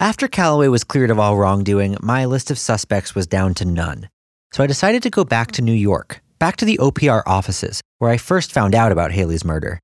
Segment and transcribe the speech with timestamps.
[0.00, 4.08] After Calloway was cleared of all wrongdoing, my list of suspects was down to none.
[4.52, 8.12] So I decided to go back to New York, back to the OPR offices, where
[8.12, 9.80] I first found out about Hayley's murder.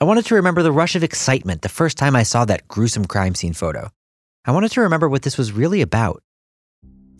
[0.00, 3.04] I wanted to remember the rush of excitement the first time I saw that gruesome
[3.04, 3.90] crime scene photo.
[4.44, 6.20] I wanted to remember what this was really about.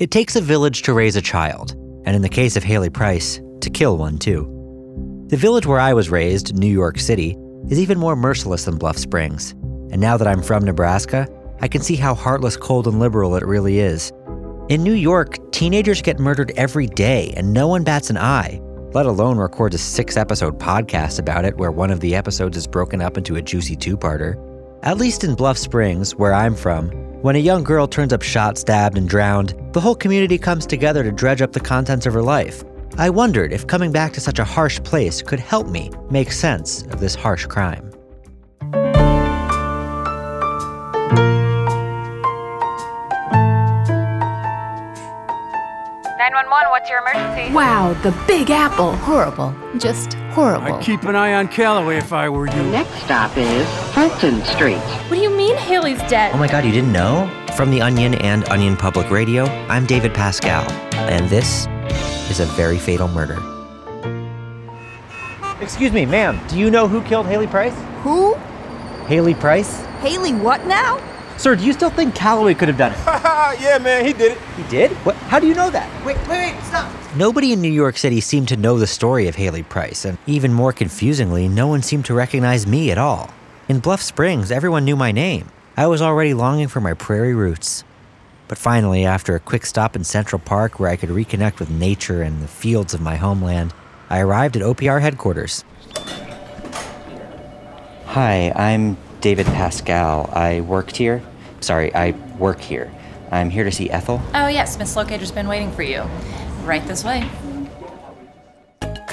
[0.01, 3.41] It takes a village to raise a child, and in the case of Hayley Price,
[3.61, 4.43] to kill one too.
[5.29, 7.37] The village where I was raised, New York City,
[7.71, 9.53] is even more merciless than Bluff Springs.
[9.93, 11.29] And now that I'm from Nebraska,
[11.65, 14.13] I can see how heartless, cold, and liberal it really is.
[14.69, 18.61] In New York, teenagers get murdered every day, and no one bats an eye,
[18.93, 22.67] let alone records a six episode podcast about it where one of the episodes is
[22.67, 24.37] broken up into a juicy two parter.
[24.83, 26.91] At least in Bluff Springs, where I'm from,
[27.23, 31.03] when a young girl turns up shot, stabbed, and drowned, the whole community comes together
[31.03, 32.63] to dredge up the contents of her life.
[32.99, 36.83] I wondered if coming back to such a harsh place could help me make sense
[36.89, 37.94] of this harsh crime.
[46.85, 47.55] What's your emergency?
[47.55, 48.95] Wow, the Big Apple.
[48.97, 49.55] Horrible.
[49.79, 50.75] Just horrible.
[50.75, 52.63] I'd keep an eye on Calloway if I were you.
[52.65, 54.77] Next stop is Fulton Street.
[54.77, 56.33] What do you mean Hayley's dead?
[56.35, 57.27] Oh my god, you didn't know?
[57.57, 61.67] From The Onion and Onion Public Radio, I'm David Pascal, and this
[62.31, 63.39] is a very fatal murder.
[65.63, 67.75] Excuse me, ma'am, do you know who killed Hayley Price?
[68.03, 68.35] Who?
[69.07, 69.81] Hayley Price?
[70.03, 70.99] Hayley what now?
[71.37, 72.99] Sir, do you still think Calloway could have done it?
[73.61, 74.39] yeah, man, he did it.
[74.57, 74.93] He did?
[75.05, 75.17] What?
[75.17, 75.89] How do you know that?
[76.05, 76.93] Wait, wait, wait, stop.
[77.17, 80.53] Nobody in New York City seemed to know the story of Hayley Price, and even
[80.53, 83.31] more confusingly, no one seemed to recognize me at all.
[83.69, 85.51] In Bluff Springs, everyone knew my name.
[85.77, 87.83] I was already longing for my prairie roots.
[88.47, 92.23] But finally, after a quick stop in Central Park where I could reconnect with nature
[92.23, 93.73] and the fields of my homeland,
[94.11, 95.65] I arrived at OPR headquarters.
[98.07, 100.29] Hi, I'm David Pascal.
[100.35, 101.23] I worked here.
[101.61, 102.93] Sorry, I work here.
[103.31, 104.21] I'm here to see Ethel.
[104.35, 106.03] Oh, yes, Miss Locator's been waiting for you.
[106.65, 107.27] Right this way.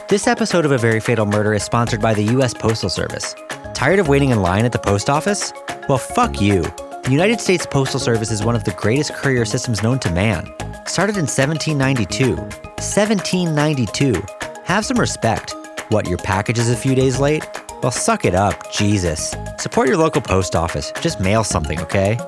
[0.10, 2.54] This episode of A Very Fatal Murder is sponsored by the U.S.
[2.54, 3.36] Postal Service.
[3.74, 5.54] Tired of waiting in line at the post office?
[5.88, 6.64] Well, fuck you.
[6.64, 10.46] The United States Postal Service is one of the greatest courier systems known to man.
[10.88, 12.36] Started in 1792.
[12.36, 14.22] 1792.
[14.66, 15.56] Have some respect.
[15.88, 17.48] What, your package is a few days late?
[17.82, 19.36] Well, suck it up, Jesus.
[19.58, 20.92] Support your local post office.
[21.02, 22.20] Just mail something, okay?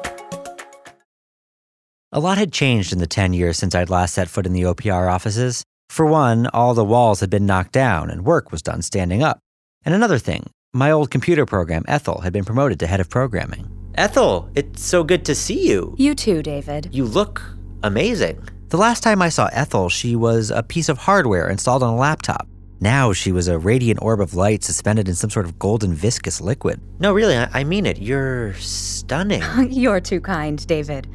[2.11, 4.63] A lot had changed in the 10 years since I'd last set foot in the
[4.63, 5.63] OPR offices.
[5.89, 9.39] For one, all the walls had been knocked down and work was done standing up.
[9.85, 13.69] And another thing, my old computer program, Ethel, had been promoted to head of programming.
[13.95, 15.93] Ethel, it's so good to see you.
[15.99, 16.89] You too, David.
[16.91, 17.43] You look
[17.83, 18.41] amazing.
[18.69, 21.97] The last time I saw Ethel, she was a piece of hardware installed on a
[21.97, 22.47] laptop.
[22.79, 26.41] Now she was a radiant orb of light suspended in some sort of golden viscous
[26.41, 26.81] liquid.
[26.99, 27.97] No, really, I, I mean it.
[27.99, 29.43] You're stunning.
[29.71, 31.07] You're too kind, David.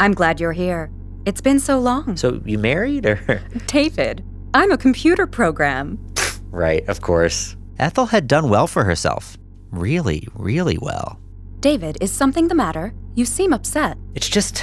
[0.00, 0.90] I'm glad you're here.
[1.24, 2.16] It's been so long.
[2.16, 3.42] so, you married or?
[3.66, 5.98] David, I'm a computer program.
[6.50, 7.56] right, of course.
[7.78, 9.36] Ethel had done well for herself.
[9.70, 11.18] Really, really well.
[11.60, 12.92] David, is something the matter?
[13.14, 13.96] You seem upset.
[14.14, 14.62] It's just,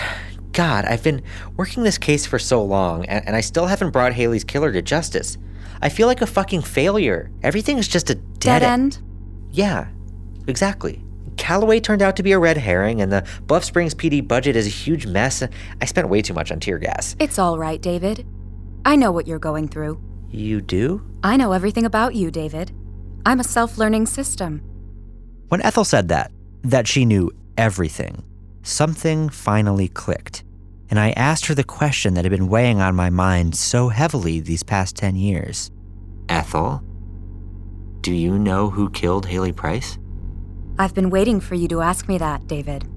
[0.54, 1.22] God, I've been
[1.56, 4.82] working this case for so long, and, and I still haven't brought Hayley's killer to
[4.82, 5.38] justice.
[5.82, 7.32] I feel like a fucking failure.
[7.42, 9.00] Everything is just a dead, Dead end?
[9.52, 9.88] Yeah,
[10.48, 11.04] exactly.
[11.38, 14.68] Calloway turned out to be a red herring, and the Bluff Springs PD budget is
[14.68, 15.42] a huge mess.
[15.82, 17.16] I spent way too much on tear gas.
[17.20, 18.26] It's all right, David.
[18.86, 20.02] I know what you're going through.
[20.30, 21.02] You do?
[21.24, 22.72] I know everything about you, David.
[23.26, 24.62] I'm a self learning system.
[25.48, 26.32] When Ethel said that,
[26.64, 28.24] that she knew everything,
[28.64, 30.44] something finally clicked.
[30.90, 34.40] And I asked her the question that had been weighing on my mind so heavily
[34.40, 35.72] these past 10 years
[36.28, 36.84] Ethel,
[38.02, 39.98] do you know who killed Hayley Price?
[40.80, 42.88] I've been waiting for you to ask me that, David.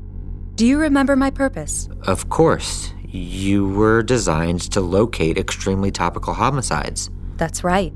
[0.55, 1.89] Do you remember my purpose?
[2.03, 2.93] Of course.
[3.09, 7.11] You were designed to locate extremely topical homicides.
[7.37, 7.93] That's right.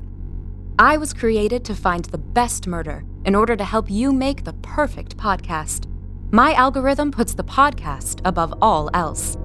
[0.77, 4.53] I was created to find the best murder in order to help you make the
[4.53, 5.87] perfect podcast.
[6.31, 9.35] My algorithm puts the podcast above all else.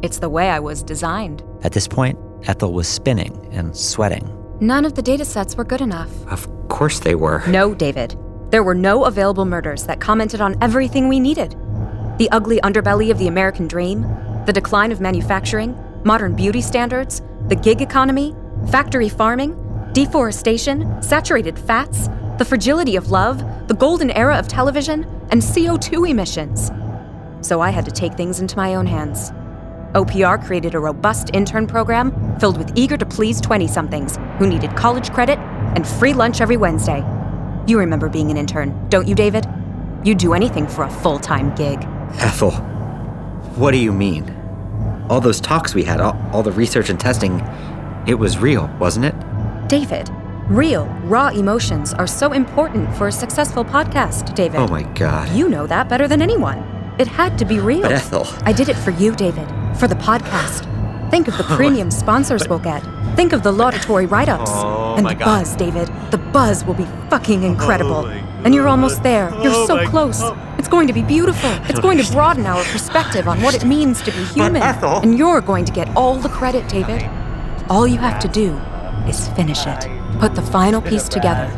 [0.00, 1.42] It's the way I was designed.
[1.64, 4.32] At this point, Ethel was spinning and sweating.
[4.60, 6.08] None of the datasets were good enough.
[6.28, 7.42] Of course they were.
[7.48, 8.16] No, David.
[8.50, 11.56] There were no available murders that commented on everything we needed
[12.18, 14.02] the ugly underbelly of the American dream,
[14.44, 15.74] the decline of manufacturing,
[16.04, 18.36] modern beauty standards, the gig economy,
[18.70, 19.56] factory farming,
[19.94, 26.70] deforestation, saturated fats, the fragility of love, the golden era of television, and CO2 emissions.
[27.40, 29.30] So I had to take things into my own hands.
[29.94, 34.76] OPR created a robust intern program filled with eager to please 20 somethings who needed
[34.76, 35.38] college credit
[35.74, 37.04] and free lunch every Wednesday.
[37.66, 39.46] You remember being an intern, don't you, David?
[40.04, 41.82] You'd do anything for a full time gig.
[42.18, 42.52] Ethel,
[43.56, 44.36] What do you mean?
[45.08, 47.40] All those talks we had, all, all the research and testing,
[48.06, 49.14] it was real, wasn't it?
[49.68, 50.08] David,
[50.50, 54.58] real, raw emotions are so important for a successful podcast, David.
[54.58, 55.30] Oh my god.
[55.30, 56.58] You know that better than anyone.
[56.98, 57.82] It had to be real.
[57.82, 58.26] But Ethel.
[58.42, 59.48] I did it for you, David,
[59.78, 60.68] for the podcast.
[61.10, 62.82] Think of the oh premium sponsors we'll get.
[63.14, 64.50] Think of the laudatory write ups.
[64.52, 65.24] Oh and the God.
[65.24, 65.88] buzz, David.
[66.10, 68.06] The buzz will be fucking incredible.
[68.06, 69.30] Oh and you're almost there.
[69.42, 70.20] You're oh so close.
[70.58, 71.50] It's going to be beautiful.
[71.68, 74.62] It's going to broaden our perspective on what it means to be human.
[74.62, 74.98] Ethel.
[74.98, 77.08] And you're going to get all the credit, David.
[77.68, 78.56] All you have to do
[79.06, 79.99] is finish it.
[80.20, 81.50] Put the final piece together.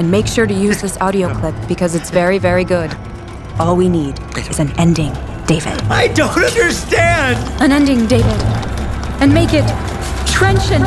[0.00, 2.92] And make sure to use this audio clip because it's very, very good.
[3.60, 5.12] All we need is an ending,
[5.46, 5.80] David.
[5.82, 7.62] I don't understand!
[7.62, 8.42] An ending, David.
[9.22, 9.64] And make it
[10.26, 10.82] trenchant.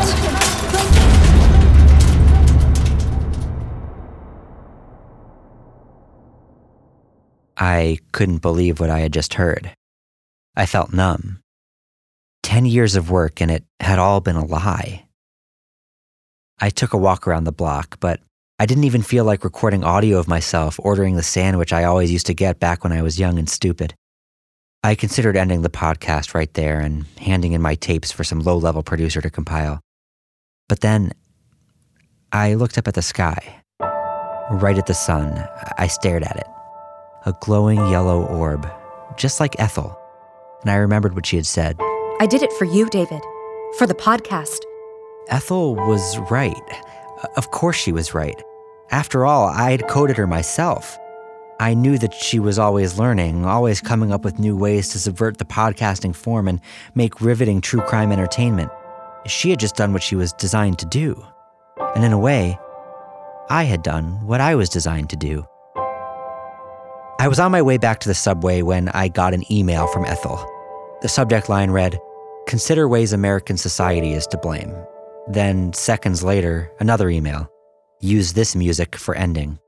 [7.56, 9.72] I couldn't believe what I had just heard.
[10.58, 11.40] I felt numb.
[12.44, 15.07] Ten years of work, and it had all been a lie.
[16.60, 18.20] I took a walk around the block, but
[18.60, 22.26] I didn't even feel like recording audio of myself ordering the sandwich I always used
[22.28, 23.94] to get back when I was young and stupid.
[24.84, 28.58] I considered ending the podcast right there and handing in my tapes for some low
[28.58, 29.80] level producer to compile.
[30.68, 31.12] But then
[32.32, 33.62] I looked up at the sky.
[34.50, 36.48] Right at the sun, I stared at it
[37.26, 38.68] a glowing yellow orb,
[39.18, 40.00] just like Ethel.
[40.62, 41.76] And I remembered what she had said.
[42.20, 43.22] I did it for you, David.
[43.78, 44.60] For the podcast.
[45.30, 46.56] Ethel was right.
[47.36, 48.42] Of course, she was right.
[48.92, 50.98] After all, I had coded her myself.
[51.60, 55.38] I knew that she was always learning, always coming up with new ways to subvert
[55.38, 56.62] the podcasting form and
[56.96, 58.72] make riveting true crime entertainment.
[59.26, 61.26] She had just done what she was designed to do.
[61.96, 62.58] And in a way,
[63.50, 65.46] I had done what I was designed to do.
[67.20, 70.06] I was on my way back to the subway when I got an email from
[70.06, 70.40] Ethel.
[71.02, 72.00] The subject line read,
[72.46, 74.74] Consider ways American society is to blame.
[75.30, 77.52] Then, seconds later, another email.
[78.00, 79.60] Use this music for ending.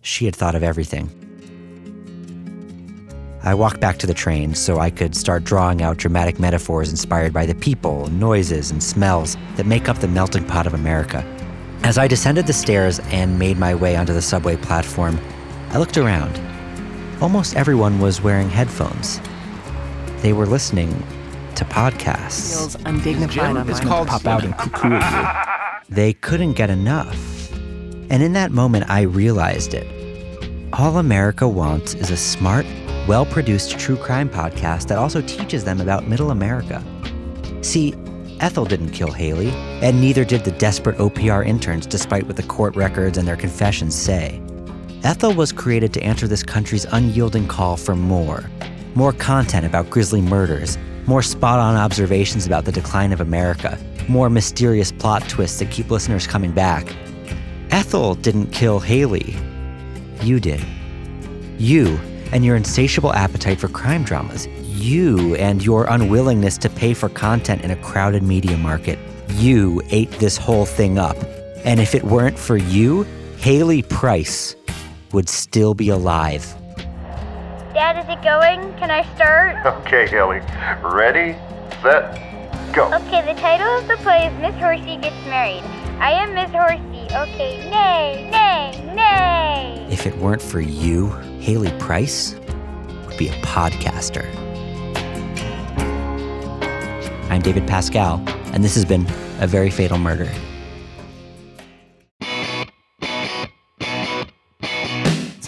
[0.00, 1.10] She had thought of everything.
[3.42, 7.32] I walked back to the train so I could start drawing out dramatic metaphors inspired
[7.32, 11.22] by the people, noises, and smells that make up the melting pot of America.
[11.82, 15.20] As I descended the stairs and made my way onto the subway platform,
[15.70, 16.40] I looked around.
[17.20, 19.20] Almost everyone was wearing headphones.
[20.22, 20.90] They were listening
[21.58, 22.56] to podcasts.
[22.56, 23.88] Feels undignified on It's mine.
[23.88, 25.54] called Pop out and cuckoo at you.
[25.94, 27.50] They couldn't get enough.
[28.10, 29.86] And in that moment, I realized it.
[30.74, 32.66] All America wants is a smart,
[33.08, 36.82] well produced true crime podcast that also teaches them about middle America.
[37.62, 37.94] See,
[38.40, 39.48] Ethel didn't kill Hayley,
[39.82, 43.94] and neither did the desperate OPR interns, despite what the court records and their confessions
[43.94, 44.40] say.
[45.02, 48.44] Ethel was created to answer this country's unyielding call for more.
[48.94, 50.76] More content about grisly murders,
[51.08, 53.78] more spot on observations about the decline of America,
[54.08, 56.94] more mysterious plot twists that keep listeners coming back.
[57.70, 59.34] Ethel didn't kill Hayley.
[60.20, 60.62] You did.
[61.56, 61.98] You
[62.30, 64.46] and your insatiable appetite for crime dramas.
[64.64, 68.98] You and your unwillingness to pay for content in a crowded media market.
[69.30, 71.16] You ate this whole thing up.
[71.64, 73.04] And if it weren't for you,
[73.38, 74.54] Hayley Price
[75.12, 76.54] would still be alive.
[77.78, 78.76] Dad, is it going?
[78.76, 79.54] Can I start?
[79.86, 80.40] Okay, Hayley.
[80.82, 81.38] Ready,
[81.80, 82.92] set, go.
[82.92, 85.62] Okay, the title of the play is Miss Horsey Gets Married.
[86.00, 87.06] I am Miss Horsey.
[87.14, 89.86] Okay, nay, nay, nay.
[89.92, 92.34] If it weren't for you, Hayley Price
[93.06, 94.26] would be a podcaster.
[97.30, 98.20] I'm David Pascal,
[98.52, 99.06] and this has been
[99.38, 100.28] A Very Fatal Murder.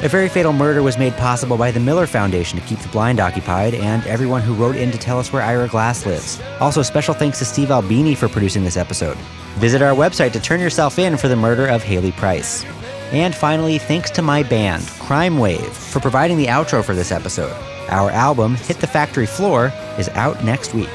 [0.02, 3.20] A Very Fatal Murder was made possible by the Miller Foundation to keep the blind
[3.20, 6.40] occupied and everyone who wrote in to tell us where Ira Glass lives.
[6.58, 9.18] Also, special thanks to Steve Albini for producing this episode.
[9.58, 12.64] Visit our website to turn yourself in for the murder of Hayley Price.
[13.12, 17.54] And finally, thanks to my band, Crime Wave, for providing the outro for this episode.
[17.90, 20.88] Our album, Hit the Factory Floor, is out next week.